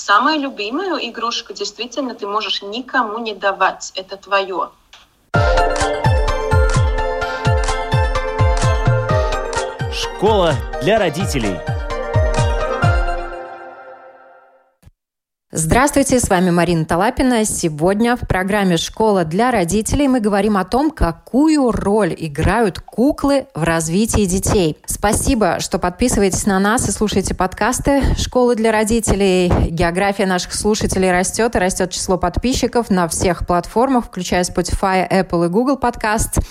[0.00, 3.92] самую любимую игрушку действительно ты можешь никому не давать.
[3.94, 4.70] Это твое.
[9.92, 11.56] Школа для родителей.
[15.62, 17.44] Здравствуйте, с вами Марина Талапина.
[17.44, 23.62] Сегодня в программе «Школа для родителей» мы говорим о том, какую роль играют куклы в
[23.62, 24.78] развитии детей.
[24.86, 29.52] Спасибо, что подписываетесь на нас и слушаете подкасты «Школы для родителей».
[29.68, 35.48] География наших слушателей растет, и растет число подписчиков на всех платформах, включая Spotify, Apple и
[35.50, 36.42] Google Podcast.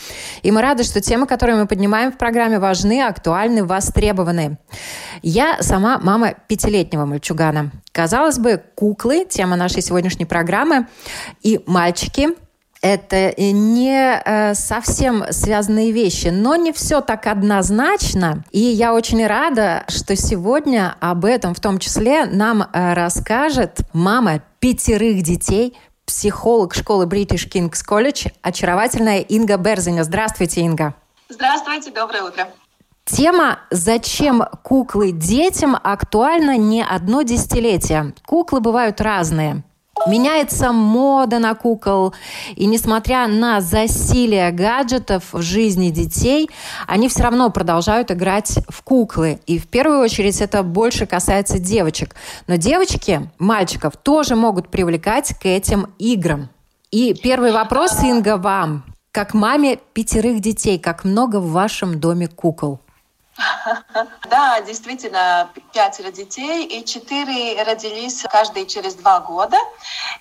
[0.43, 4.59] И мы рады, что темы, которые мы поднимаем в программе, важны, актуальны, востребованы.
[5.21, 7.71] Я сама мама пятилетнего мальчугана.
[7.91, 10.87] Казалось бы, куклы, тема нашей сегодняшней программы,
[11.41, 12.29] и мальчики
[12.81, 18.43] это не э, совсем связанные вещи, но не все так однозначно.
[18.51, 24.41] И я очень рада, что сегодня об этом в том числе нам э, расскажет мама
[24.59, 30.03] пятерых детей, психолог школы British King's College, очаровательная Инга Берзиня.
[30.03, 30.95] Здравствуйте, Инга.
[31.27, 32.47] Здравствуйте, доброе утро.
[33.11, 38.13] Тема «Зачем куклы детям» актуальна не одно десятилетие.
[38.25, 39.63] Куклы бывают разные.
[40.07, 42.13] Меняется мода на кукол,
[42.55, 46.49] и несмотря на засилие гаджетов в жизни детей,
[46.87, 49.39] они все равно продолжают играть в куклы.
[49.47, 52.15] И в первую очередь это больше касается девочек.
[52.47, 56.49] Но девочки, мальчиков тоже могут привлекать к этим играм.
[56.91, 58.83] И первый вопрос, Инга, вам.
[59.11, 62.79] Как маме пятерых детей, как много в вашем доме кукол?
[64.29, 69.57] Да, действительно, пятеро детей, и четыре родились каждый через два года.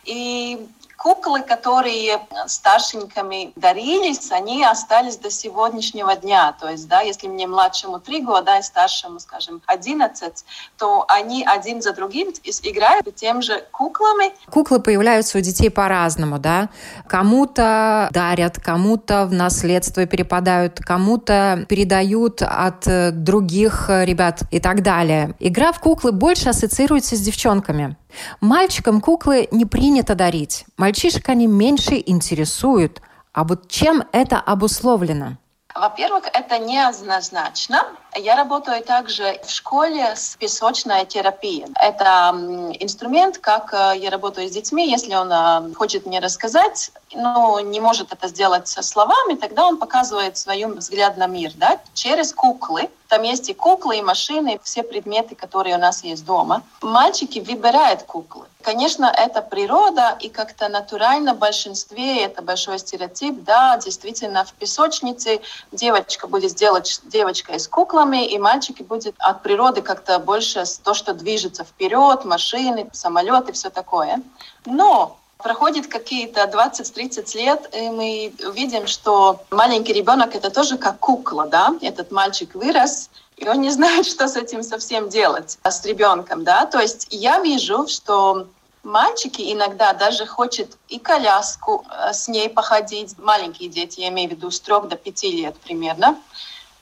[0.05, 0.69] И
[0.99, 6.55] куклы, которые старшенькими дарились, они остались до сегодняшнего дня.
[6.61, 10.45] То есть, да, если мне младшему три года, и старшему, скажем, одиннадцать,
[10.77, 14.33] то они один за другим играют тем же куклами.
[14.51, 16.69] Куклы появляются у детей по-разному, да?
[17.07, 25.35] Кому-то дарят, кому-то в наследство перепадают, кому-то передают от других ребят и так далее.
[25.39, 27.97] Игра в куклы больше ассоциируется с девчонками.
[28.41, 30.65] Мальчикам куклы не принято дарить.
[30.77, 33.01] Мальчишек они меньше интересуют.
[33.33, 35.39] А вот чем это обусловлено?
[35.75, 37.87] Во-первых, это неоднозначно.
[38.17, 41.67] Я работаю также в школе с песочной терапией.
[41.81, 42.33] Это
[42.81, 44.91] инструмент, как э, я работаю с детьми.
[44.91, 50.37] Если он э, хочет мне рассказать, но не может это сделать словами, тогда он показывает
[50.37, 52.89] свой взгляд на мир да, через куклы.
[53.09, 56.63] Там есть и куклы, и машины, все предметы, которые у нас есть дома.
[56.83, 58.47] Мальчики выбирают куклы.
[58.63, 65.41] Конечно, это природа, и как-то натурально в большинстве, это большой стереотип, да, действительно, в песочнице
[65.73, 67.67] девочка будет делать девочка с
[67.99, 73.71] куклами, и мальчики будет от природы как-то больше то, что движется вперед, машины, самолеты, все
[73.71, 74.23] такое.
[74.67, 81.47] Но Проходит какие-то 20-30 лет, и мы видим, что маленький ребенок это тоже как кукла,
[81.47, 81.77] да?
[81.81, 86.43] Этот мальчик вырос, и он не знает, что с этим совсем делать, а с ребенком,
[86.43, 86.67] да?
[86.67, 88.49] То есть я вижу, что
[88.83, 94.33] мальчики иногда даже хотят и коляску э, с ней походить, маленькие дети, я имею в
[94.33, 96.19] виду с трех до пяти лет примерно.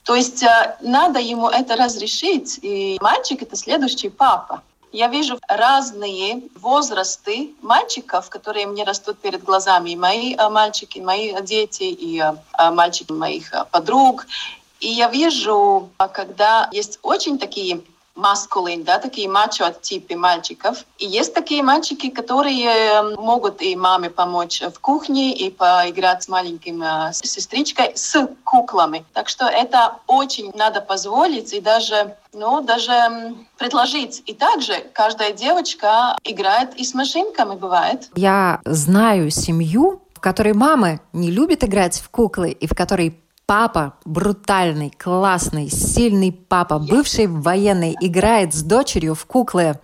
[0.06, 4.62] То есть э, надо ему это разрешить, и мальчик это следующий папа.
[4.92, 9.90] Я вижу разные возрасты мальчиков, которые мне растут перед глазами.
[9.90, 14.26] И мои э, мальчики, мои дети, и э, мальчики моих подруг.
[14.78, 17.80] И я вижу, когда есть очень такие
[18.16, 20.84] маскулин, да, такие мачо-типы мальчиков.
[20.98, 26.28] И есть такие мальчики, которые эм, могут и маме помочь в кухне, и поиграть с
[26.28, 29.04] маленьким э, сестричкой, с куклами.
[29.12, 34.22] Так что это очень надо позволить и даже, ну, даже предложить.
[34.26, 38.08] И также каждая девочка играет и с машинками, бывает.
[38.16, 43.94] Я знаю семью, в которой мама не любит играть в куклы, и в которой Папа
[44.04, 49.78] брутальный, классный, сильный папа, бывший военный, играет с дочерью в куклы,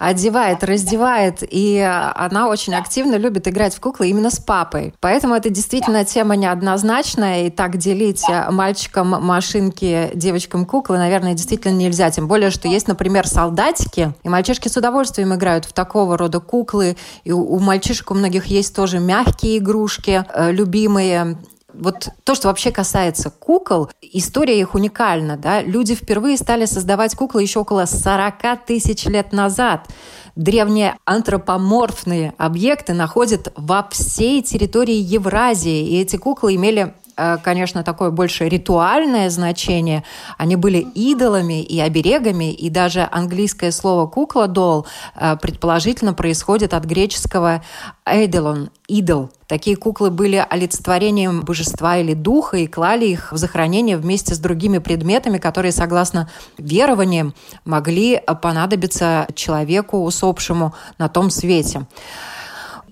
[0.00, 4.94] одевает, раздевает, и она очень активно любит играть в куклы именно с папой.
[4.98, 12.10] Поэтому это действительно тема неоднозначная, и так делить мальчикам машинки, девочкам куклы, наверное, действительно нельзя.
[12.10, 16.96] Тем более, что есть, например, солдатики, и мальчишки с удовольствием играют в такого рода куклы,
[17.22, 21.38] и у мальчишек у многих есть тоже мягкие игрушки, э, любимые,
[21.74, 25.36] вот то, что вообще касается кукол, история их уникальна.
[25.36, 25.62] Да?
[25.62, 29.88] Люди впервые стали создавать куклы еще около 40 тысяч лет назад.
[30.36, 36.94] Древние антропоморфные объекты находят во всей территории Евразии, и эти куклы имели
[37.42, 40.04] конечно, такое больше ритуальное значение.
[40.38, 47.62] Они были идолами и оберегами, и даже английское слово «кукла-дол» э, предположительно происходит от греческого
[48.04, 49.30] «эйделон»– «идол».
[49.46, 54.78] Такие куклы были олицетворением божества или духа и клали их в захоронение вместе с другими
[54.78, 57.34] предметами, которые, согласно верованиям,
[57.64, 61.86] могли понадобиться человеку усопшему на том свете.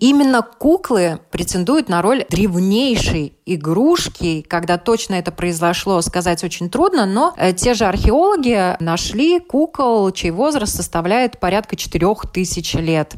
[0.03, 4.43] Именно куклы претендуют на роль древнейшей игрушки.
[4.43, 10.33] Когда точно это произошло, сказать очень трудно, но э, те же археологи нашли кукол, чей
[10.33, 13.15] возраст составляет порядка 4000 лет.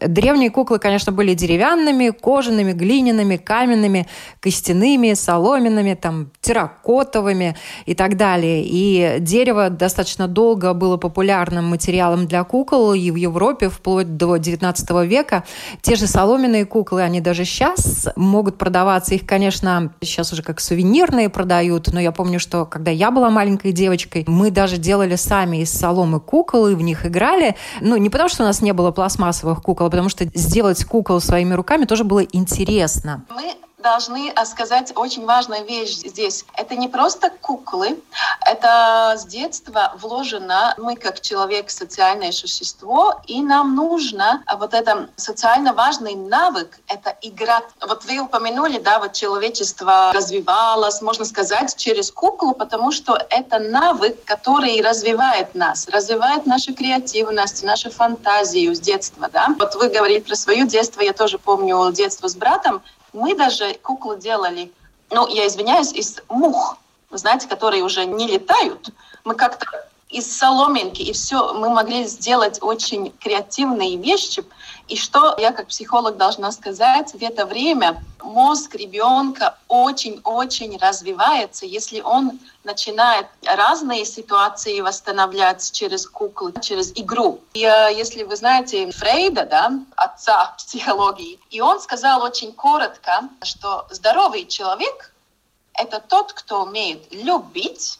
[0.00, 4.06] Древние куклы, конечно, были деревянными, кожаными, глиняными, каменными,
[4.40, 7.56] костяными, соломенными, там, терракотовыми
[7.86, 8.64] и так далее.
[8.64, 15.06] И дерево достаточно долго было популярным материалом для кукол и в Европе вплоть до XIX
[15.06, 15.44] века.
[15.82, 19.14] Те же соломенные куклы, они даже сейчас могут продаваться.
[19.14, 23.72] Их, конечно, сейчас уже как сувенирные продают, но я помню, что когда я была маленькой
[23.72, 27.56] девочкой, мы даже делали сами из соломы кукол и в них играли.
[27.80, 31.54] Ну, не потому, что у нас не было пластмассовых кукол, потому что сделать кукол своими
[31.54, 33.24] руками тоже было интересно.
[33.30, 33.54] Мы
[33.88, 36.44] должны а, сказать очень важную вещь здесь.
[36.54, 37.98] Это не просто куклы,
[38.44, 45.08] это с детства вложено, мы как человек социальное существо, и нам нужно а, вот это
[45.16, 47.62] социально важный навык, это игра.
[47.80, 54.22] Вот вы упомянули, да, вот человечество развивалось, можно сказать, через куклу, потому что это навык,
[54.24, 59.46] который развивает нас, развивает нашу креативность, нашу фантазию с детства, да.
[59.58, 62.82] Вот вы говорили про свое детство, я тоже помню детство с братом,
[63.12, 64.72] мы даже куклы делали,
[65.10, 66.76] ну, я извиняюсь, из мух,
[67.10, 68.90] знаете, которые уже не летают.
[69.24, 69.66] Мы как-то
[70.08, 74.42] из соломинки, и все, мы могли сделать очень креативные вещи.
[74.88, 82.00] И что я как психолог должна сказать, в это время мозг ребенка очень-очень развивается, если
[82.00, 87.40] он начинает разные ситуации восстанавливать через куклы, через игру.
[87.52, 93.86] И э, если вы знаете Фрейда, да, отца психологии, и он сказал очень коротко, что
[93.90, 95.12] здоровый человек—
[95.74, 97.98] это тот, кто умеет любить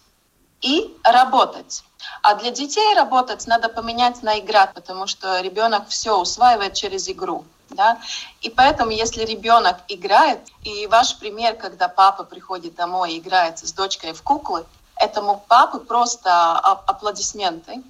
[0.61, 1.85] и работать.
[2.23, 7.45] А для детей работать надо поменять на играть, потому что ребенок все усваивает через игру.
[7.71, 7.99] Да?
[8.41, 13.73] И поэтому, если ребенок играет, и ваш пример, когда папа приходит домой и играет с
[13.73, 14.65] дочкой в куклы,
[14.97, 17.83] этому папы просто аплодисменты.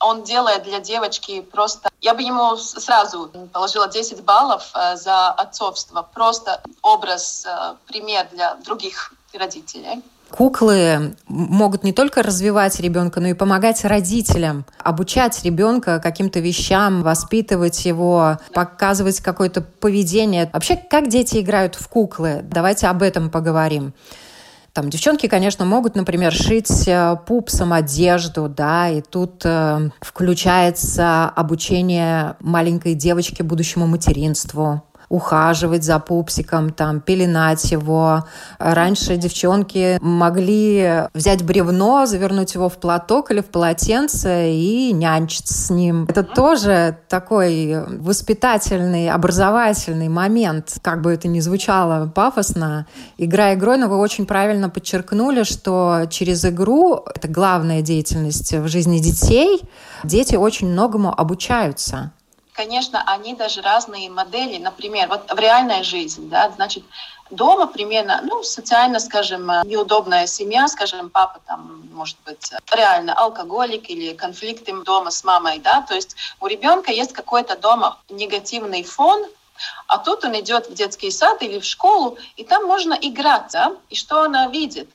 [0.00, 1.90] Он делает для девочки просто...
[2.00, 6.02] Я бы ему сразу положила 10 баллов э, за отцовство.
[6.02, 10.02] Просто образ, э, пример для других родителей.
[10.34, 17.84] Куклы могут не только развивать ребенка, но и помогать родителям, обучать ребенка каким-то вещам, воспитывать
[17.84, 20.50] его, показывать какое-то поведение.
[20.52, 22.40] Вообще, как дети играют в куклы?
[22.42, 23.94] Давайте об этом поговорим.
[24.72, 32.34] Там девчонки, конечно, могут, например, шить э, пупсом одежду, да, и тут э, включается обучение
[32.40, 34.82] маленькой девочки будущему материнству
[35.14, 38.24] ухаживать за пупсиком, там, пеленать его.
[38.58, 45.70] Раньше девчонки могли взять бревно, завернуть его в платок или в полотенце и нянчиться с
[45.70, 46.06] ним.
[46.08, 52.86] Это тоже такой воспитательный, образовательный момент, как бы это ни звучало пафосно.
[53.16, 58.98] Игра игрой, но вы очень правильно подчеркнули, что через игру, это главная деятельность в жизни
[58.98, 59.62] детей,
[60.02, 62.10] дети очень многому обучаются
[62.54, 64.58] конечно, они даже разные модели.
[64.58, 66.84] Например, вот в реальной жизни, да, значит,
[67.30, 74.14] дома примерно, ну, социально, скажем, неудобная семья, скажем, папа там, может быть, реально алкоголик или
[74.14, 79.26] конфликты дома с мамой, да, то есть у ребенка есть какой-то дома негативный фон,
[79.86, 83.76] а тут он идет в детский сад или в школу, и там можно играть, да,
[83.90, 84.88] и что она видит?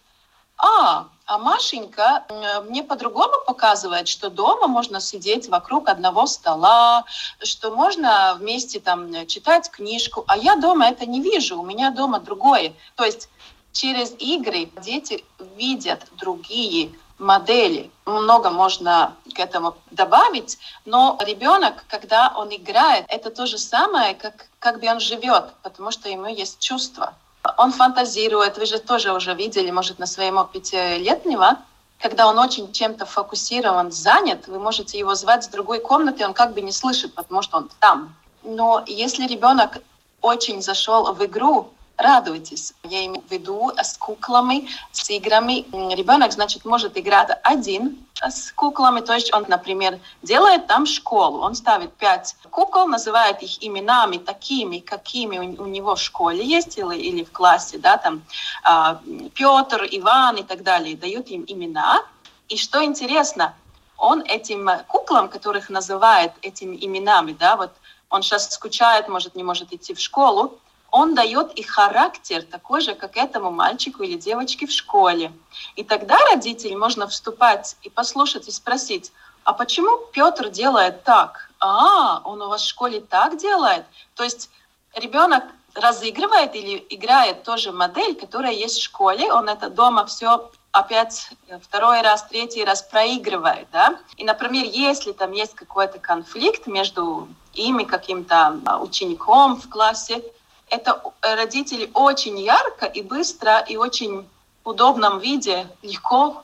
[0.58, 2.26] А, а Машенька
[2.68, 7.06] мне по-другому показывает, что дома можно сидеть вокруг одного стола,
[7.44, 12.20] что можно вместе там читать книжку, а я дома это не вижу, у меня дома
[12.20, 12.74] другое.
[12.96, 13.30] То есть
[13.72, 15.24] через игры дети
[15.56, 17.92] видят другие модели.
[18.08, 24.48] Много можно к этому добавить, но ребенок, когда он играет, это то же самое, как,
[24.58, 27.14] как бы он живет, потому что ему есть чувства.
[27.58, 31.58] Он фантазирует, вы же тоже уже видели, может, на своем опыте летнего,
[32.00, 36.54] когда он очень чем-то фокусирован, занят, вы можете его звать с другой комнаты, он как
[36.54, 38.16] бы не слышит, потому что он там.
[38.44, 39.80] Но если ребенок
[40.22, 42.74] очень зашел в игру, радуйтесь.
[42.84, 45.66] Я имею в виду с куклами, с играми.
[45.94, 51.56] Ребенок, значит, может играть один с куклами, то есть он, например, делает там школу, он
[51.56, 57.24] ставит пять кукол, называет их именами такими, какими у, него в школе есть или, или
[57.24, 58.24] в классе, да, там
[58.70, 62.02] э, Петр, Иван и так далее, дают им имена.
[62.50, 63.54] И что интересно,
[63.98, 67.72] он этим куклам, которых называет этими именами, да, вот
[68.10, 70.60] он сейчас скучает, может, не может идти в школу,
[70.92, 75.32] он дает и характер такой же, как этому мальчику или девочке в школе.
[75.76, 79.12] И тогда родитель можно вступать и послушать и спросить,
[79.44, 81.50] а почему Петр делает так?
[81.60, 83.86] А, он у вас в школе так делает?
[84.16, 84.50] То есть
[84.94, 85.44] ребенок
[85.74, 91.32] разыгрывает или играет тоже модель, которая есть в школе, он это дома все опять
[91.62, 93.98] второй раз, третий раз проигрывает, да.
[94.18, 100.24] И, например, если там есть какой-то конфликт между ими, каким-то учеником в классе,
[100.70, 104.28] это родители очень ярко и быстро и очень
[104.64, 106.44] удобном виде легко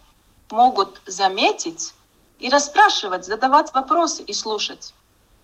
[0.52, 1.94] могут заметить
[2.40, 4.94] и расспрашивать, задавать вопросы и слушать.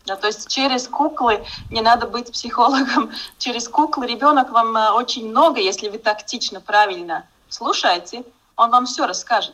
[0.06, 3.12] Да, то есть через куклы не надо быть психологом.
[3.38, 8.24] Через куклы ребенок вам э, очень много, если вы тактично, правильно слушаете,
[8.56, 9.54] он вам все расскажет.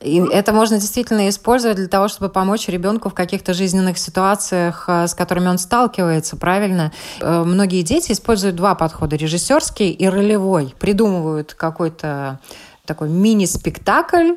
[0.00, 5.08] И это можно действительно использовать для того, чтобы помочь ребенку в каких-то жизненных ситуациях, э,
[5.08, 6.92] с которыми он сталкивается, правильно?
[7.20, 10.72] Э, многие дети используют два подхода, режиссерский и ролевой.
[10.78, 12.38] Придумывают какой-то
[12.84, 14.34] такой мини-спектакль,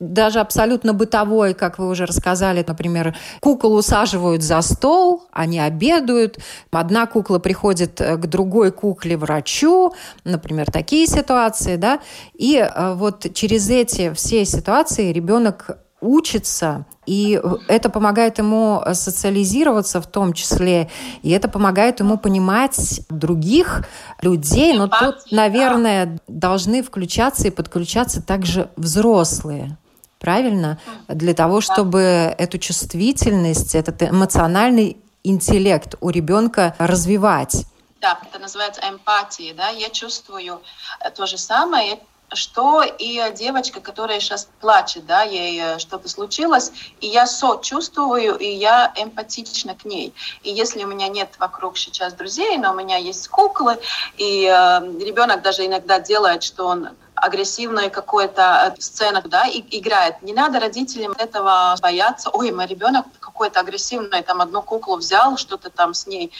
[0.00, 6.38] даже абсолютно бытовой, как вы уже рассказали, например, кукол усаживают за стол, они обедают,
[6.70, 9.92] одна кукла приходит э, к другой кукле врачу,
[10.24, 12.00] например, такие ситуации, да,
[12.32, 17.38] и э, вот через эти все ситуации ребенок учится, и
[17.68, 20.88] это помогает ему социализироваться в том числе,
[21.22, 23.86] и это помогает ему понимать других
[24.22, 29.76] людей, но тут, наверное, должны включаться и подключаться также взрослые
[30.20, 30.78] правильно?
[31.08, 32.00] Для того, чтобы
[32.38, 37.66] эту чувствительность, этот эмоциональный интеллект у ребенка развивать.
[38.00, 40.62] Да, это называется эмпатия, да, я чувствую
[41.00, 41.98] э, то же самое,
[42.32, 48.46] что и девочка, которая сейчас плачет, да, ей э, что-то случилось, и я сочувствую, и
[48.46, 50.14] я эмпатична к ней.
[50.42, 53.78] И если у меня нет вокруг сейчас друзей, но у меня есть куклы,
[54.16, 56.88] и э, ребенок даже иногда делает, что он
[57.20, 60.22] агрессивной какой-то э, сцены, да, и играет.
[60.22, 62.30] Не надо родителям этого бояться.
[62.30, 66.32] Ой, мой ребенок какой-то агрессивный, там одну куклу взял, что-то там с ней.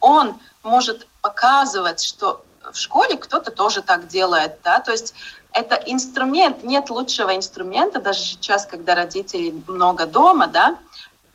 [0.00, 5.14] Он может показывать, что в школе кто-то тоже так делает, да, то есть
[5.52, 10.76] это инструмент, нет лучшего инструмента, даже сейчас, когда родители много дома, да,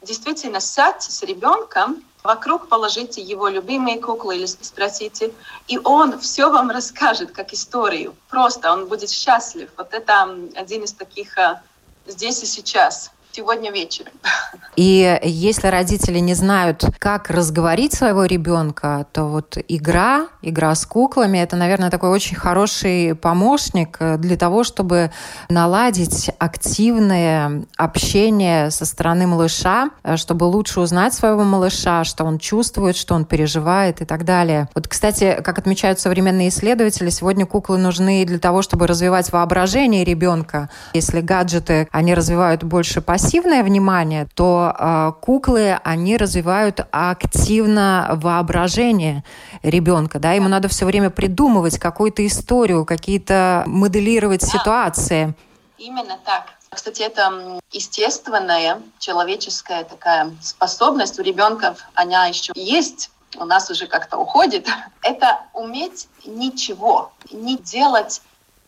[0.01, 5.34] действительно сядьте с ребенком Вокруг положите его любимые куклы или спросите,
[5.68, 8.15] и он все вам расскажет как историю.
[8.30, 9.70] Просто он будет счастлив.
[9.75, 10.24] Вот это
[10.56, 11.62] один из таких э,
[12.06, 14.13] здесь и сейчас сегодня вечером.
[14.75, 21.39] И если родители не знают, как разговорить своего ребенка, то вот игра, игра с куклами,
[21.39, 25.11] это, наверное, такой очень хороший помощник для того, чтобы
[25.49, 33.15] наладить активное общение со стороны малыша, чтобы лучше узнать своего малыша, что он чувствует, что
[33.15, 34.69] он переживает и так далее.
[34.75, 40.69] Вот, кстати, как отмечают современные исследователи, сегодня куклы нужны для того, чтобы развивать воображение ребенка.
[40.93, 49.24] Если гаджеты, они развивают больше пассивности, пассивное внимание, то э, куклы, они развивают активно воображение
[49.62, 54.48] ребенка, да, ему надо все время придумывать какую-то историю, какие-то моделировать да.
[54.48, 55.34] ситуации.
[55.77, 56.48] Именно так.
[56.70, 64.18] Кстати, это естественная человеческая такая способность у ребенка, она еще есть, у нас уже как-то
[64.18, 64.68] уходит,
[65.01, 68.22] это уметь ничего, не делать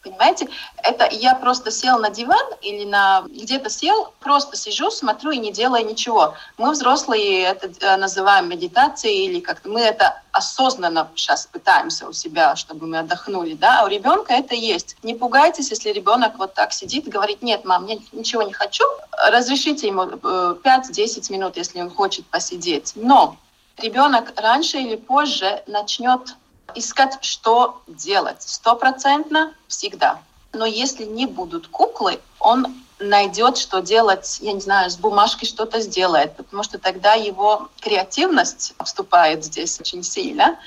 [0.05, 0.47] Понимаете,
[0.83, 5.51] это я просто сел на диван или на где-то сел, просто сижу, смотрю и не
[5.51, 6.35] делаю ничего.
[6.59, 12.55] Мы взрослые это э, называем медитацией или как-то мы это осознанно сейчас пытаемся у себя,
[12.55, 14.95] чтобы мы отдохнули, да, а у ребенка это есть.
[15.01, 18.83] Не пугайтесь, если ребенок вот так сидит говорит, нет, мам, я ничего не хочу,
[19.31, 22.91] разрешите ему 5-10 э, минут, если он хочет посидеть.
[22.93, 23.37] Но
[23.77, 26.35] ребенок раньше или позже начнет
[26.73, 28.41] искать, что делать.
[28.41, 30.19] Стопроцентно всегда.
[30.53, 32.67] Но если не будут куклы, он
[32.99, 38.73] найдет, что делать, я не знаю, с бумажкой что-то сделает, потому что тогда его креативность
[38.83, 40.57] вступает здесь очень сильно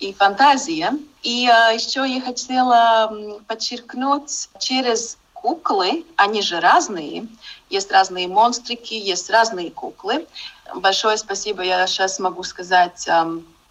[0.00, 0.92] и фантазия.
[1.22, 7.28] И э, еще я хотела подчеркнуть, через куклы, они же разные,
[7.70, 10.26] есть разные монстрики, есть разные куклы.
[10.74, 13.08] Большое спасибо, я сейчас могу сказать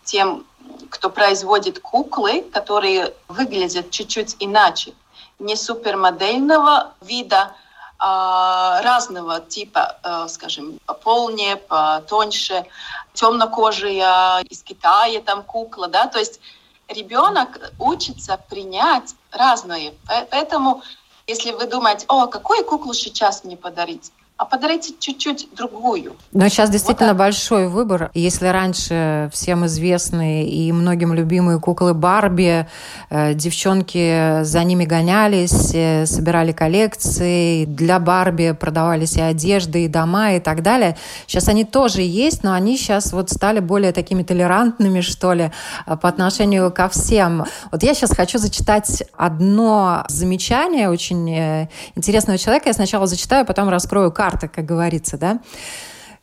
[0.08, 0.46] тем
[0.90, 4.94] кто производит куклы, которые выглядят чуть-чуть иначе,
[5.40, 7.54] не супермодельного вида,
[8.00, 12.66] а разного типа, э, скажем, пополнее, потоньше,
[13.14, 16.40] темнокожая, из Китая там кукла, да, то есть
[16.88, 19.94] ребенок учится принять разное.
[20.30, 20.84] Поэтому,
[21.26, 26.16] если вы думаете, о, какую куклу сейчас мне подарить, а подарите чуть-чуть другую.
[26.32, 28.12] Но сейчас действительно вот большой выбор.
[28.14, 32.68] Если раньше всем известные и многим любимые куклы Барби,
[33.10, 40.34] э, девчонки за ними гонялись, э, собирали коллекции, для Барби продавались и одежды, и дома,
[40.34, 40.98] и так далее.
[41.26, 45.52] Сейчас они тоже есть, но они сейчас вот стали более такими толерантными, что ли,
[45.88, 47.46] э, по отношению ко всем.
[47.72, 52.70] Вот я сейчас хочу зачитать одно замечание очень интересного человека.
[52.70, 55.40] Я сначала зачитаю, потом раскрою карту карта, как говорится, да?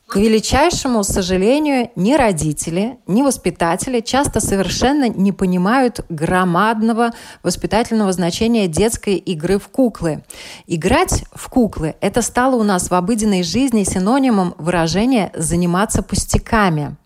[0.06, 9.14] К величайшему сожалению, ни родители, ни воспитатели часто совершенно не понимают громадного воспитательного значения детской
[9.14, 10.22] игры в куклы.
[10.66, 16.96] Играть в куклы– это стало у нас в обыденной жизни синонимом выражения «заниматься пустяками».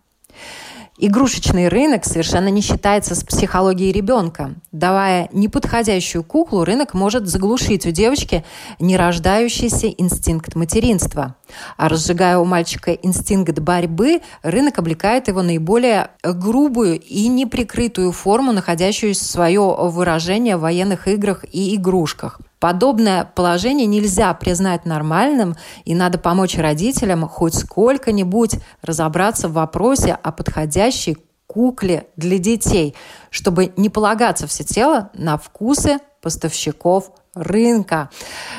[1.01, 4.55] Игрушечный рынок совершенно не считается с психологией ребенка.
[4.73, 8.43] Давая неподходящую куклу, рынок может заглушить у девочки
[8.79, 11.35] нерождающийся инстинкт материнства.
[11.77, 19.15] А разжигая у мальчика инстинкт борьбы, рынок облекает его наиболее грубую и неприкрытую форму, находящую
[19.15, 22.41] свое выражение в военных играх и игрушках.
[22.59, 30.31] Подобное положение нельзя признать нормальным, и надо помочь родителям хоть сколько-нибудь разобраться в вопросе о
[30.31, 32.95] подходящей кукле для детей,
[33.31, 38.09] чтобы не полагаться всецело на вкусы поставщиков рынка.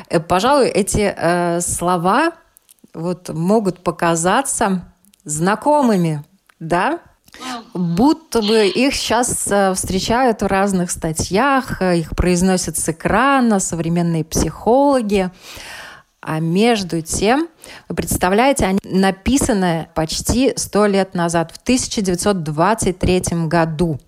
[0.08, 2.32] Э, пожалуй, эти э, слова
[2.94, 4.92] вот могут показаться
[5.24, 6.24] знакомыми,
[6.58, 7.00] да?
[7.74, 14.24] Будто бы их сейчас э, встречают в разных статьях, э, их произносят с экрана современные
[14.24, 15.30] психологи.
[16.20, 17.48] А между тем,
[17.88, 23.98] вы представляете, они написаны почти сто лет назад, в 1923 году.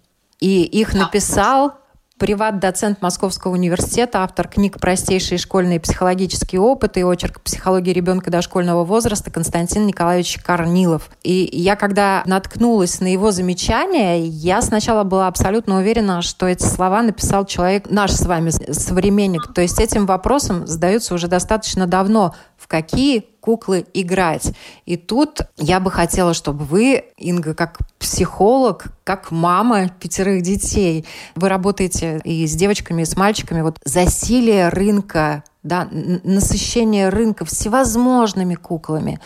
[0.41, 1.75] И их написал
[2.23, 9.33] приват-доцент Московского университета, автор книг «Простейшие школьные психологические опыты» и очерк «Психология ребенка дошкольного возраста»
[9.33, 11.11] Константин Николаевич Корнилов.
[11.25, 17.03] И я, когда наткнулась на его замечания, я сначала была абсолютно уверена, что эти слова
[17.03, 19.53] написал человек, наш с вами современник.
[19.53, 22.37] То есть этим вопросом задаются уже достаточно давно.
[22.73, 24.55] Какие куклы играть.
[24.87, 31.05] И тут я бы хотела, чтобы вы, Инга, как психолог, как мама пятерых детей,
[31.35, 38.55] вы работаете и с девочками, и с мальчиками, вот засилие рынка да, насыщение рынка всевозможными
[38.55, 39.21] куклами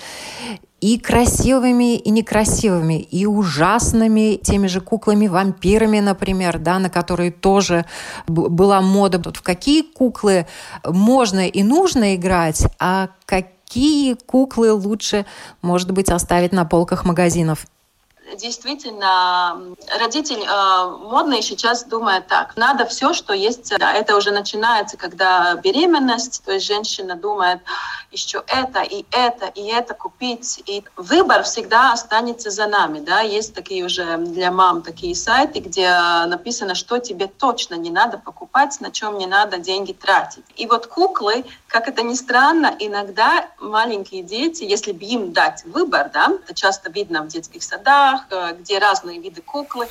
[0.81, 7.87] и красивыми, и некрасивыми, и ужасными, теми же куклами-вампирами, например, да, на которые тоже
[8.27, 9.21] была мода.
[9.25, 10.47] Вот в какие куклы
[10.85, 15.25] можно и нужно играть, а какие куклы лучше,
[15.63, 17.67] может быть, оставить на полках магазинов?
[18.35, 23.73] Действительно, родитель э, модный сейчас думает так, надо все, что есть.
[23.73, 27.61] Это уже начинается, когда беременность, то есть женщина думает,
[28.11, 30.63] еще это и это и это купить.
[30.67, 33.01] И выбор всегда останется за нами.
[33.01, 33.21] Да?
[33.21, 35.91] Есть такие уже для мам такие сайты, где
[36.27, 40.45] написано, что тебе точно не надо покупать, на чем не надо деньги тратить.
[40.57, 46.11] И вот куклы, как это ни странно, иногда маленькие дети, если бы им дать выбор,
[46.13, 49.89] да, это часто видно в детских садах, э, где разные виды куклы,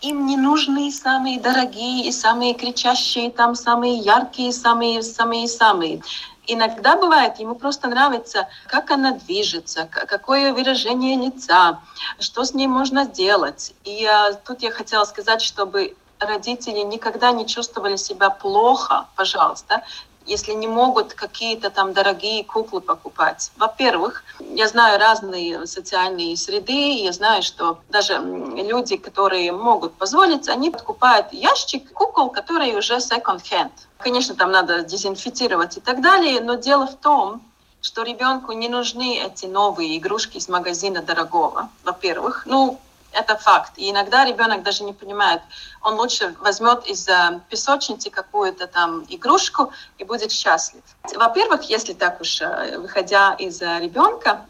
[0.00, 6.02] им не нужны самые дорогие и самые кричащие, там самые яркие, самые, самые, самые.
[6.46, 11.80] Иногда бывает, ему просто нравится, как она движется, какое выражение лица,
[12.18, 13.74] что с ней можно сделать.
[13.84, 19.84] И а, тут я хотела сказать, чтобы родители никогда не чувствовали себя плохо, пожалуйста,
[20.26, 23.50] если не могут какие-то там дорогие куклы покупать.
[23.56, 30.70] Во-первых, я знаю разные социальные среды, я знаю, что даже люди, которые могут позволить, они
[30.70, 33.72] покупают ящик кукол, которые уже second-hand.
[33.98, 37.42] Конечно, там надо дезинфицировать и так далее, но дело в том,
[37.80, 42.44] что ребенку не нужны эти новые игрушки из магазина дорогого, во-первых.
[42.46, 42.80] Ну,
[43.14, 43.72] это факт.
[43.76, 45.40] И иногда ребенок даже не понимает,
[45.82, 50.82] он лучше возьмет из э, песочницы какую-то там игрушку и будет счастлив.
[51.14, 54.46] Во-первых, если так уж, э, выходя из э, ребенка,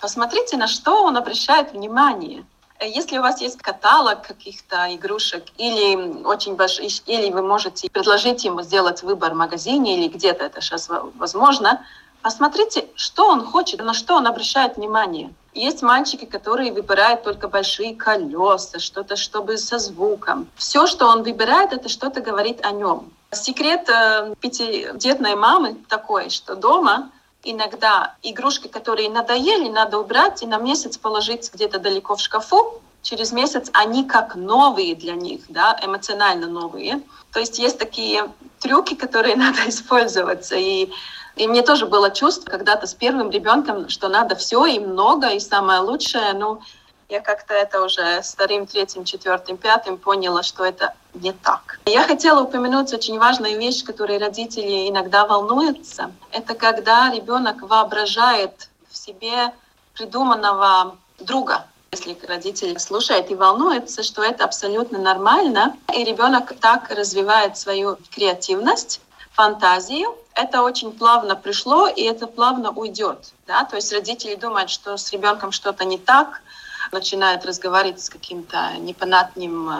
[0.00, 2.44] посмотрите, на что он обращает внимание.
[2.80, 8.62] Если у вас есть каталог каких-то игрушек, или очень большой, или вы можете предложить ему
[8.62, 11.84] сделать выбор в магазине или где-то это сейчас возможно,
[12.22, 15.32] Посмотрите, что он хочет, на что он обращает внимание.
[15.54, 20.48] Есть мальчики, которые выбирают только большие колеса, что-то, чтобы со звуком.
[20.56, 23.12] Все, что он выбирает, это что-то говорит о нем.
[23.32, 27.10] Секрет э, пятидетной мамы такой, что дома
[27.44, 32.80] иногда игрушки, которые надоели, надо убрать и на месяц положить где-то далеко в шкафу.
[33.02, 37.02] Через месяц они как новые для них, да, эмоционально новые.
[37.32, 38.30] То есть есть такие
[38.60, 40.50] трюки, которые надо использовать.
[40.52, 40.92] И
[41.36, 45.40] и мне тоже было чувство когда-то с первым ребенком, что надо все и много, и
[45.40, 46.32] самое лучшее.
[46.34, 46.60] Ну,
[47.08, 51.78] я как-то это уже вторым, третьим, четвертым, пятым поняла, что это не так.
[51.86, 56.12] Я хотела упомянуть очень важную вещь, которой родители иногда волнуются.
[56.30, 59.52] Это когда ребенок воображает в себе
[59.94, 61.66] придуманного друга.
[61.92, 69.02] Если родитель слушает и волнуется, что это абсолютно нормально, и ребенок так развивает свою креативность,
[69.32, 73.32] фантазию, это очень плавно пришло, и это плавно уйдет.
[73.46, 73.64] Да?
[73.64, 76.42] То есть родители думают, что с ребенком что-то не так,
[76.90, 79.76] начинают разговаривать с каким-то непонятным э,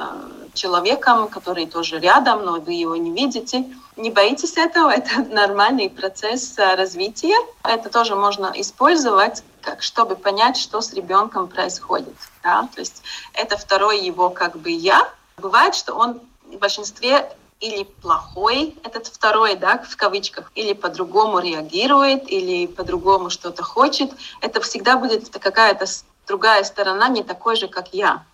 [0.55, 3.65] человеком, который тоже рядом, но вы его не видите.
[3.97, 7.37] Не боитесь этого, это нормальный процесс э, развития.
[7.65, 12.15] Это тоже можно использовать, как, чтобы понять, что с ребенком происходит.
[12.43, 12.69] Да?
[12.75, 13.03] То есть
[13.35, 15.09] это второй его как бы я.
[15.37, 17.31] Бывает, что он в большинстве
[17.63, 24.61] или плохой, этот второй, да, в кавычках, или по-другому реагирует, или по-другому что-то хочет, это
[24.61, 25.87] всегда будет какая-то
[26.27, 28.25] другая сторона, не такой же, как я.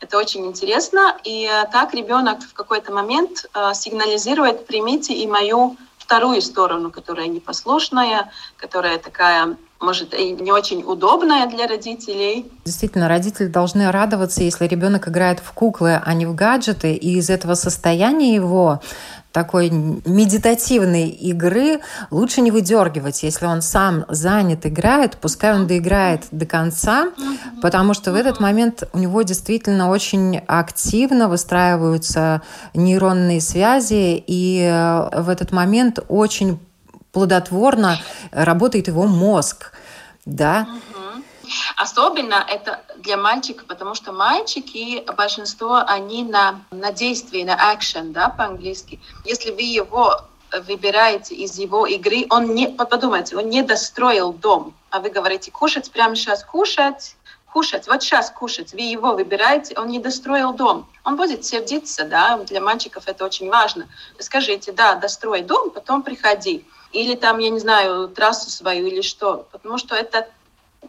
[0.00, 1.16] Это очень интересно.
[1.22, 7.28] И э, так ребенок в какой-то момент э, сигнализирует, примите и мою вторую сторону, которая
[7.28, 12.50] непослушная, которая такая может, и не очень удобная для родителей.
[12.64, 17.28] Действительно, родители должны радоваться, если ребенок играет в куклы, а не в гаджеты, и из
[17.30, 18.80] этого состояния его
[19.32, 23.22] такой медитативной игры лучше не выдергивать.
[23.22, 27.08] Если он сам занят, играет, пускай он доиграет до конца,
[27.62, 32.42] потому что в этот момент у него действительно очень активно выстраиваются
[32.74, 36.58] нейронные связи, и э, в этот момент очень
[37.12, 37.98] плодотворно
[38.30, 39.71] работает его мозг,
[40.24, 40.68] да.
[41.76, 48.28] Особенно это для мальчика, потому что мальчики, большинство, они на, на действие, на action, да,
[48.28, 49.00] по-английски.
[49.24, 50.22] Если вы его
[50.66, 55.90] выбираете из его игры, он не, подумайте, он не достроил дом, а вы говорите, кушать
[55.90, 57.16] прямо сейчас кушать,
[57.52, 60.88] кушать, вот сейчас кушать, вы его выбираете, он не достроил дом.
[61.04, 63.88] Он будет сердиться, да, для мальчиков это очень важно.
[64.18, 69.46] Скажите, да, дострой дом, потом приходи или там, я не знаю, трассу свою или что.
[69.52, 70.28] Потому что это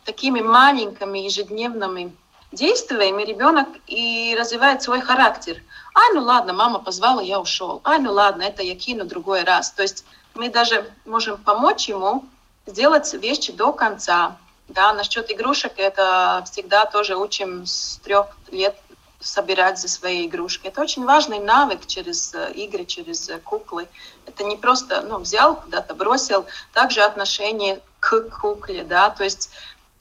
[0.06, 2.16] такими маленькими ежедневными
[2.52, 5.62] действиями ребенок и развивает свой характер.
[5.94, 7.82] А, ну ладно, мама позвала, я ушел.
[7.84, 9.72] А, ну ладно, это я кину другой раз.
[9.72, 12.26] То есть мы даже можем помочь ему
[12.66, 14.38] сделать вещи до конца.
[14.70, 18.76] Да, насчет игрушек это всегда тоже учим с трех лет
[19.24, 20.68] собирать за свои игрушки.
[20.68, 23.88] Это очень важный навык через э, игры, через э, куклы.
[24.26, 26.46] Это не просто ну, взял, куда-то бросил.
[26.74, 29.50] Также отношение к кукле, да, то есть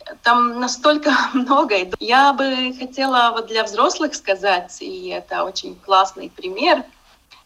[0.01, 1.77] э, там настолько много.
[2.01, 6.85] Я бы хотела вот для взрослых сказать, и это очень классный пример,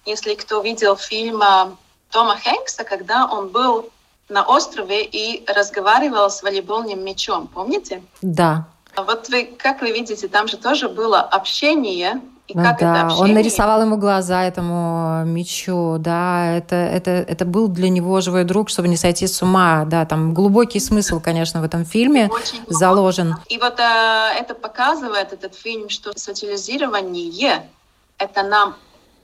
[0.04, 1.42] если кто видел фильм
[2.10, 3.90] Тома Хэнкса, когда он был
[4.28, 8.02] на острове и разговаривал с волейбольным мячом, помните?
[8.22, 8.66] Да.
[8.96, 12.92] А вот вы, как вы видите, там же тоже было общение, и ну, как да,
[12.92, 13.24] это общение?
[13.24, 18.70] он нарисовал ему глаза этому мечу, да, это, это, это был для него живой друг,
[18.70, 23.34] чтобы не сойти с ума, да, там глубокий смысл, конечно, в этом фильме Очень заложен.
[23.48, 27.68] И вот а, это показывает этот фильм, что социализирование
[28.18, 28.76] это нам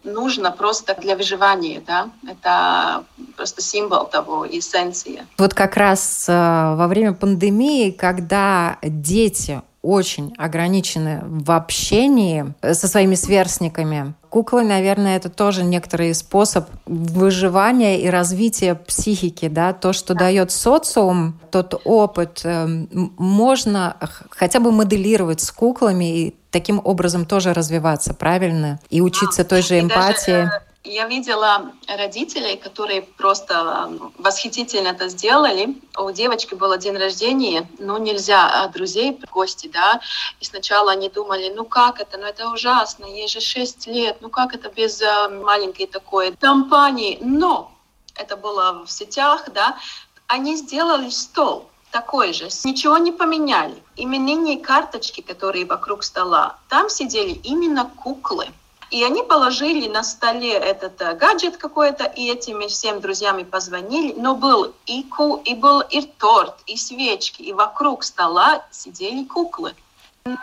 [0.05, 3.05] нужно просто для выживания, да, это
[3.37, 5.27] просто символ того, эссенции.
[5.39, 13.17] Вот как раз э, во время пандемии, когда дети очень ограничены в общении со своими
[13.17, 14.15] сверстниками.
[14.29, 21.39] Куклы, наверное, это тоже некоторый способ выживания и развития психики, да, то, что дает социум,
[21.51, 23.97] тот опыт, э, можно
[24.31, 28.79] хотя бы моделировать с куклами и таким образом тоже развиваться, правильно?
[28.89, 30.45] И учиться той же эмпатии.
[30.45, 35.77] Даже, я видела родителей, которые просто восхитительно это сделали.
[35.97, 40.01] У девочки был день рождения, ну нельзя а друзей, гости, да.
[40.41, 44.29] И сначала они думали, ну как это, ну это ужасно, ей же 6 лет, ну
[44.29, 47.19] как это без а, маленькой такой компании.
[47.21, 47.73] Но
[48.17, 49.79] это было в сетях, да.
[50.27, 53.81] Они сделали стол такой же, ничего не поменяли.
[53.97, 58.49] Именные карточки, которые вокруг стола, там сидели именно куклы.
[58.93, 64.13] И они положили на столе этот э, гаджет какой-то, и этими всем друзьям позвонили.
[64.19, 69.75] Но был и, ку, и был и торт, и свечки, и вокруг стола сидели куклы.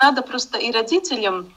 [0.02, 1.54] Надо просто и родителям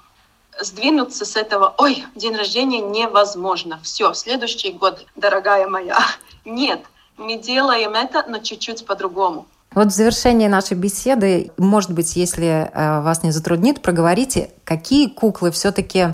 [0.60, 5.98] сдвинуться с этого, ой, день рождения невозможно, все, следующий год, дорогая моя.
[6.44, 6.82] Нет,
[7.16, 9.46] мы делаем это, но чуть-чуть по-другому.
[9.74, 15.50] Вот в завершении нашей беседы, может быть, если э, вас не затруднит, проговорите, какие куклы
[15.50, 16.08] все-таки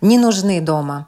[0.00, 1.06] не нужны дома.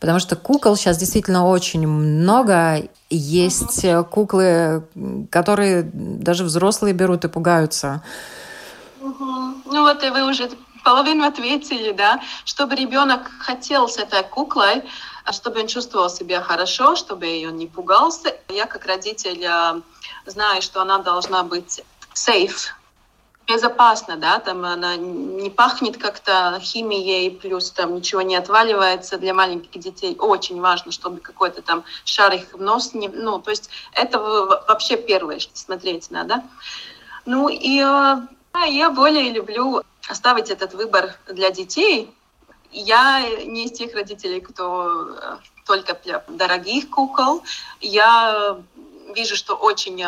[0.00, 2.88] Потому что кукол сейчас действительно очень много.
[3.10, 4.04] Есть угу.
[4.04, 4.84] куклы,
[5.30, 8.02] которые даже взрослые берут и пугаются.
[9.00, 9.24] Угу.
[9.66, 10.50] Ну вот и вы уже
[10.84, 14.82] половину ответили, да, чтобы ребенок хотел с этой куклой,
[15.32, 18.34] чтобы он чувствовал себя хорошо, чтобы ее не пугался.
[18.48, 19.82] Я как родитель
[20.26, 21.82] знаю, что она должна быть
[22.14, 22.72] safe,
[23.48, 29.80] безопасно, да, там она не пахнет как-то химией, плюс там ничего не отваливается для маленьких
[29.80, 30.16] детей.
[30.18, 33.08] Очень важно, чтобы какой-то там шар их в нос не...
[33.08, 36.42] Ну, то есть это вообще первое, что смотреть надо.
[37.24, 38.16] Ну и э,
[38.66, 42.14] я более люблю оставить этот выбор для детей.
[42.70, 47.42] Я не из тех родителей, кто э, только для дорогих кукол.
[47.80, 48.58] Я
[49.14, 50.04] вижу, что очень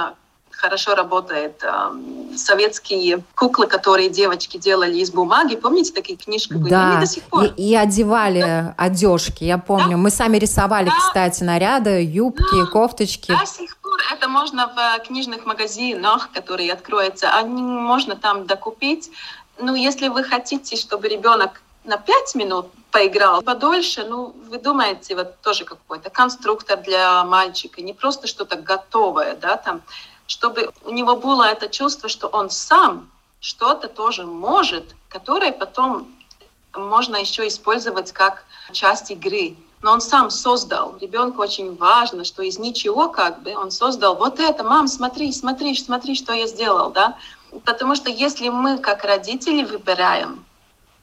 [0.60, 5.56] хорошо работает э, советские куклы, которые девочки делали из бумаги.
[5.56, 6.70] Помните такие книжки были?
[6.70, 7.44] Да, Они до сих пор.
[7.56, 8.74] И, и одевали да.
[8.76, 9.92] одежки, я помню.
[9.92, 9.96] Да.
[9.96, 10.96] Мы сами рисовали, да.
[10.98, 12.66] кстати, наряды, юбки, да.
[12.66, 13.32] кофточки.
[13.32, 17.30] До сих пор это можно в книжных магазинах, которые откроются.
[17.34, 19.10] Они можно там докупить.
[19.58, 25.40] Ну, если вы хотите, чтобы ребенок на пять минут поиграл подольше, ну, вы думаете, вот
[25.40, 29.80] тоже какой-то конструктор для мальчика, не просто что-то готовое, да, там,
[30.30, 36.06] чтобы у него было это чувство, что он сам что-то тоже может, которое потом
[36.72, 39.56] можно еще использовать как часть игры.
[39.82, 40.96] Но он сам создал.
[41.00, 45.74] Ребенку очень важно, что из ничего как бы он создал вот это, мам, смотри, смотри,
[45.74, 47.16] смотри, что я сделал, да.
[47.64, 50.44] Потому что если мы как родители выбираем,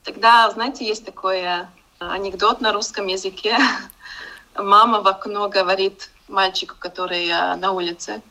[0.04, 1.68] тогда, знаете, есть такой э,
[2.00, 3.58] анекдот на русском языке.
[4.56, 8.22] Мама в окно говорит мальчику, который э, на улице,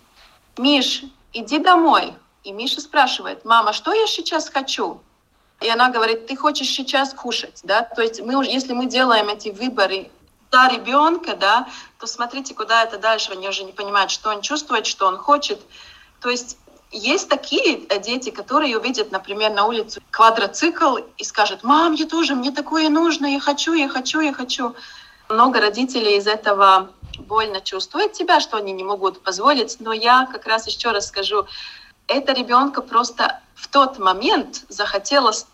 [0.59, 2.15] Миш, иди домой.
[2.45, 5.01] И Миша спрашивает, мама, что я сейчас хочу?
[5.61, 7.83] И она говорит, ты хочешь сейчас кушать, да?
[7.83, 10.11] То есть мы, если мы делаем эти выборы
[10.53, 11.67] за ребенка, да,
[11.99, 13.33] то смотрите, куда это дальше.
[13.33, 15.61] Они уже не понимают, что он чувствует, что он хочет.
[16.21, 16.57] То есть
[16.93, 22.53] есть такие дети, которые увидят, например, на улице квадроцикл и скажут, мам, я тоже, мне
[22.53, 24.75] такое нужно, я хочу, я хочу, я хочу.
[25.29, 30.47] Много родителей из этого больно чувствует себя, что они не могут позволить, но я как
[30.47, 31.47] раз еще раз скажу,
[32.07, 35.47] это ребенка просто в тот момент захотелось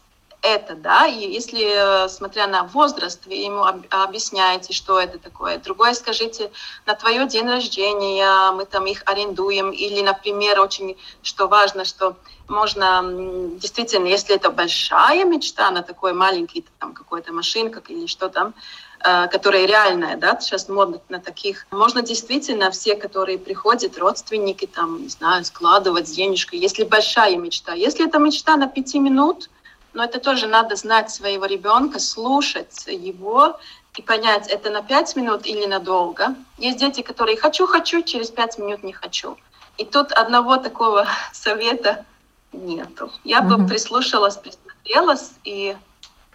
[0.42, 5.58] это, да, и если, смотря на возраст, вы ему объясняете, что это такое.
[5.58, 6.50] Другое скажите,
[6.84, 12.16] на твое день рождения мы там их арендуем, или, например, очень, что важно, что
[12.48, 18.52] можно действительно, если это большая мечта на такой маленький, там, какой-то машинка или что там,
[18.91, 21.66] Э, которая реальная, да, сейчас модно на таких.
[21.70, 27.72] Можно действительно все, которые приходят, родственники, там, не знаю, складывать денежку, если большая мечта.
[27.72, 29.50] Если это мечта на пяти минут,
[29.92, 33.58] но это тоже надо знать своего ребенка, слушать его
[33.96, 36.34] и понять, это на пять минут или надолго.
[36.58, 39.36] Есть дети, которые хочу-хочу, через пять минут не хочу.
[39.78, 42.04] И тут одного такого совета
[42.52, 43.10] нету.
[43.24, 43.56] Я mm-hmm.
[43.56, 45.76] бы прислушалась, присмотрелась и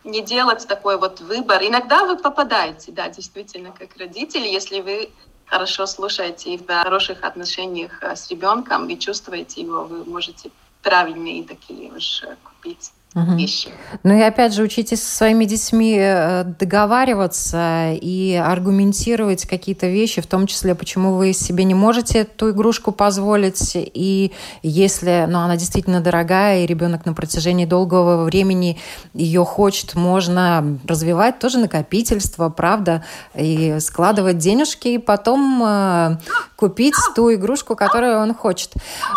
[0.08, 1.62] не делать такой вот выбор.
[1.62, 5.10] Иногда вы попадаете, да, действительно, как родители, если вы
[5.46, 10.50] хорошо слушаете и в хороших отношениях э, с ребенком и чувствуете его, вы можете
[10.82, 13.36] правильные такие уже купить угу.
[13.36, 13.70] вещи.
[14.04, 20.28] Ну и опять же, учитесь со своими детьми э, договариваться и аргументировать какие-то вещи, в
[20.28, 23.72] том числе, почему вы себе не можете эту игрушку позволить.
[23.76, 28.78] И если ну, она действительно дорогая, и ребенок на протяжении долгого времени
[29.14, 33.04] ее хочет, можно развивать тоже накопительство, правда,
[33.36, 36.18] и складывать денежки, и потом э,
[36.56, 38.74] купить ту игрушку, которую он хочет.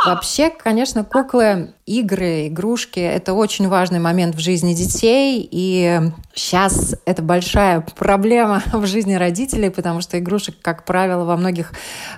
[0.06, 6.00] Вообще, конечно, куклы, игры, игрушки– это очень важный момент в жизни детей, и
[6.34, 11.72] сейчас это большая проблема в жизни родителей, потому что игрушек, как правило, во многих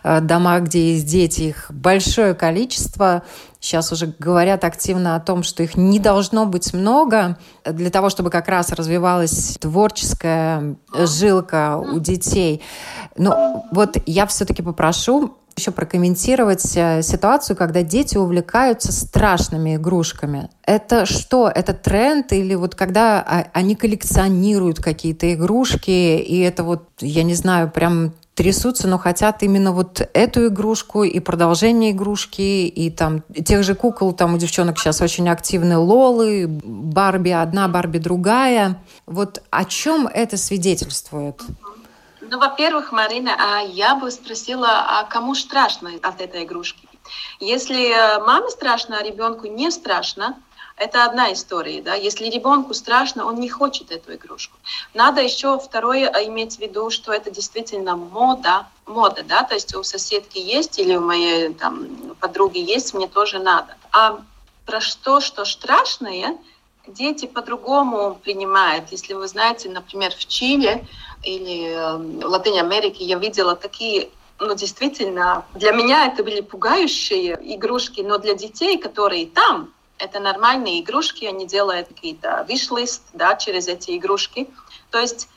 [0.05, 3.23] э, домах, где есть дети, их большое количество,
[3.63, 7.39] Сейчас уже говорят активно о том, что их не должно быть много.
[7.65, 12.61] Для того, чтобы как раз развивалась творческая жилка у детей.
[13.17, 20.51] Но вот я все-таки попрошу еще прокомментировать э, ситуацию, когда дети увлекаются страшными игрушками.
[20.65, 21.49] Это что?
[21.49, 27.71] Это тренд или вот когда они коллекционируют какие-то игрушки, и это вот, я не знаю,
[27.71, 33.75] прям трясутся, но хотят именно вот эту игрушку и продолжение игрушки, и там тех же
[33.75, 38.79] кукол, там у девчонок сейчас очень активны Лолы, Барби одна, Барби другая.
[39.07, 41.41] Вот о чем это свидетельствует?
[42.33, 46.89] Ну, во-первых, Марина, а я бы спросила, а кому страшно от этой игрушки?
[47.41, 50.41] Если э, маме страшно, а ребенку не страшно,
[50.79, 51.95] это одна история, да.
[51.95, 54.57] Если ребенку страшно, он не хочет эту игрушку.
[54.95, 59.83] Надо еще второе иметь в виду, что это действительно мода, мода, да, то есть у
[59.83, 61.87] соседки есть или у моей там
[62.19, 63.77] подруги есть, мне тоже надо.
[63.93, 64.23] А
[64.65, 66.39] про что, что страшное,
[66.87, 68.91] дети по-другому принимают.
[68.91, 70.87] Если вы знаете, например, в Чили
[71.23, 77.39] или эм, в Латинской Америке я видела такие ну, действительно, для меня это были пугающие
[77.55, 83.69] игрушки, но для детей, которые там, это нормальные игрушки, они делают какие-то виш-лист, да, через
[83.69, 84.49] эти игрушки.
[84.91, 85.29] То есть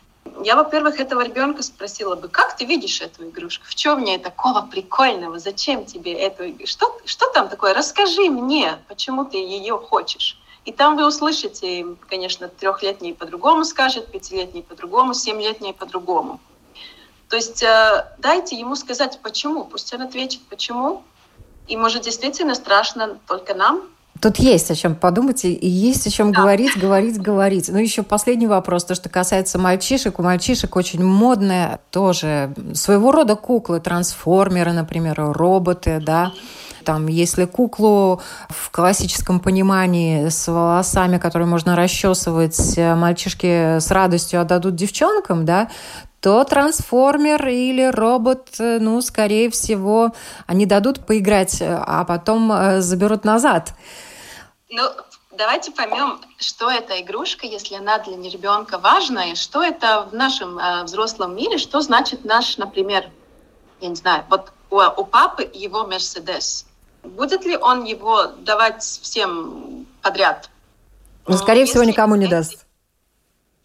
[0.44, 3.66] я, во-первых, этого ребенка спросила бы, как ты видишь эту игрушку?
[3.68, 5.38] В чем мне такого прикольного?
[5.38, 6.66] Зачем тебе эту?
[6.66, 7.74] Что, что там такое?
[7.74, 10.38] Расскажи мне, почему ты ее хочешь.
[10.66, 16.40] И там вы услышите, конечно, трехлетний по-другому скажет, пятилетний по-другому, семилетний по-другому.
[17.30, 19.66] То есть э, дайте ему сказать, почему.
[19.66, 21.04] Пусть он ответит, почему.
[21.68, 23.84] И, может, действительно страшно только нам.
[24.22, 26.42] Тут есть о чем подумать и есть о чем да.
[26.42, 27.70] говорить, говорить, говорить.
[27.70, 30.20] Ну, еще последний вопрос, то, что касается мальчишек.
[30.20, 36.32] У мальчишек очень модные тоже своего рода куклы, трансформеры, например, роботы, да.
[36.86, 44.42] Там, если куклу в классическом понимании с волосами, которые можно расчесывать, э, мальчишки с радостью
[44.42, 45.70] отдадут девчонкам, да,
[46.22, 50.14] то трансформер или робот, э, ну, скорее всего,
[50.48, 53.74] они дадут поиграть, э, а потом заберут назад.
[54.70, 54.84] Ну,
[55.38, 60.84] давайте поймем, что эта игрушка, если она для ребенка важная, что это в нашем э,
[60.84, 63.10] взрослом мире, что значит наш, например,
[63.82, 66.66] я не знаю, вот у, у папы его Мерседес.
[67.10, 70.50] Будет ли он его давать всем подряд?
[71.28, 72.66] Ну, скорее Если всего, никому не даст.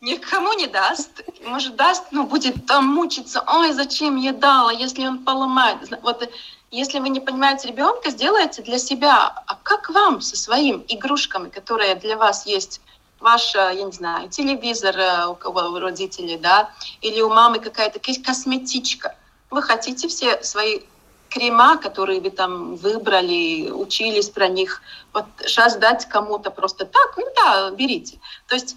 [0.01, 1.11] Никому не даст.
[1.45, 3.45] Может, даст, но будет там мучиться.
[3.47, 5.79] Ой, зачем я дала, если он поломает.
[6.03, 6.29] Вот
[6.71, 9.43] если вы не понимаете ребенка, сделайте для себя.
[9.47, 12.81] А как вам со своими игрушками, которые для вас есть?
[13.19, 16.71] Ваш, я не знаю, телевизор э, у кого у родителей, да,
[17.03, 19.15] или у мамы какая-то косметичка.
[19.51, 20.81] Вы хотите все свои
[21.31, 27.25] крема, которые вы там выбрали, учились про них, вот сейчас дать кому-то просто так, ну
[27.37, 28.21] да, берите.
[28.47, 28.77] То есть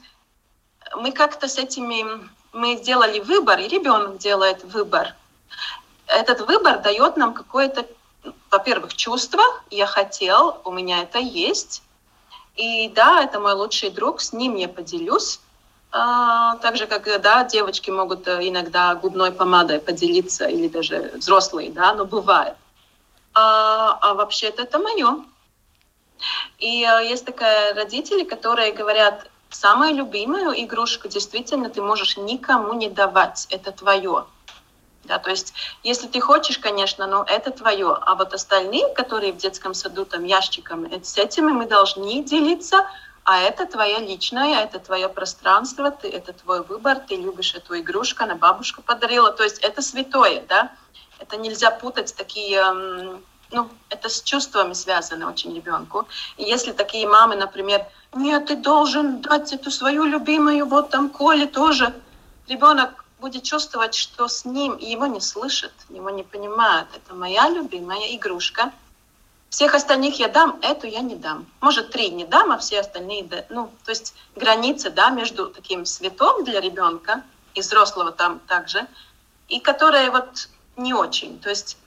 [0.96, 2.06] мы как-то с этими,
[2.54, 5.16] мы сделали выбор, и ребенок делает выбор.
[6.08, 7.86] Этот выбор дает нам какое-то,
[8.52, 11.82] во-первых, чувство, я хотел, у меня это есть,
[12.56, 15.40] и да, это мой лучший друг, с ним я поделюсь,
[15.96, 21.72] а, так же, как да, девочки могут э, иногда губной помадой поделиться, или даже взрослые,
[21.72, 22.56] да, но бывает.
[23.36, 25.24] А, а вообще-то это мое.
[26.58, 32.90] И э, есть такие родители, которые говорят, самая любимая игрушка действительно ты можешь никому не
[32.90, 34.26] давать, это твое.
[35.04, 35.54] Да, то есть,
[35.84, 37.96] если ты хочешь, конечно, но это твое.
[38.02, 42.88] А вот остальные, которые в детском саду там ящиками, с этими мы должны делиться,
[43.26, 48.24] а это твоя личная, это твое пространство, ты, это твой выбор, ты любишь эту игрушку,
[48.24, 50.72] она бабушка подарила, то есть это святое, да,
[51.20, 52.62] это нельзя путать такие,
[53.52, 56.06] ну, это с чувствами связано очень ребенку.
[56.38, 61.48] И если такие мамы, например, нет, ты должен дать эту свою любимую, вот там Коле
[61.48, 61.94] тоже,
[62.48, 66.90] ребенок будет чувствовать, что с ним его не слышат, его не понимают.
[66.94, 68.74] Это моя любимая игрушка–
[69.54, 71.46] всех остальных я дам, эту я не дам.
[71.62, 73.46] Может, три не дам, а все остальные, да.
[73.50, 77.22] Ну, то есть граница, да, между таким светом для ребенка
[77.54, 78.88] и взрослого там также,
[79.50, 81.38] и которая вот не очень.
[81.38, 81.78] То есть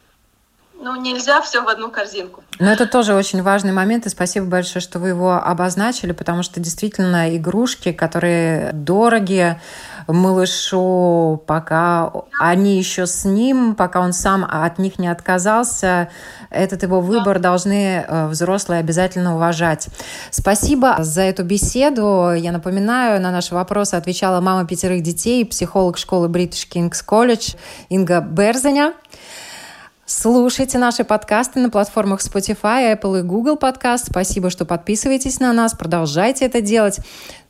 [0.79, 2.45] ну, нельзя все в одну корзинку.
[2.61, 6.61] Но это тоже очень важный момент, и спасибо большое, что вы его обозначили, потому что
[6.61, 9.61] действительно игрушки, которые дорогие
[10.07, 16.09] малышу, пока они еще с ним, пока он сам от них не отказался,
[16.51, 19.89] этот его выбор должны э, взрослые обязательно уважать.
[20.31, 22.33] Спасибо за эту беседу.
[22.33, 27.57] Я напоминаю, на наши вопросы отвечала мама пятерых детей, психолог школы British King's College
[27.89, 28.95] Инга Берзаня.
[30.09, 34.07] Слушайте наши подкасты на платформах Spotify, Apple и Google подкаст.
[34.07, 35.75] Спасибо, что подписываетесь на нас.
[35.75, 37.01] Продолжайте это делать.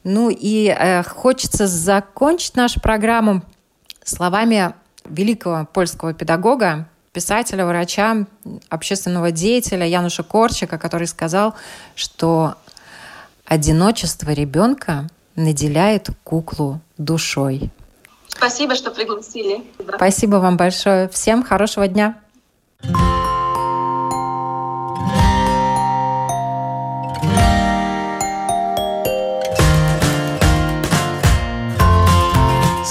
[0.09, 3.43] Ну и э, хочется закончить нашу программу
[4.05, 4.73] словами
[5.05, 8.25] великого польского педагога писателя, врача,
[8.69, 11.57] общественного деятеля Януша Корчика, который сказал,
[11.97, 12.55] что
[13.45, 17.73] одиночество ребенка наделяет куклу душой.
[18.29, 19.65] Спасибо, что пригласили.
[19.97, 21.09] Спасибо вам большое.
[21.09, 22.15] Всем хорошего дня.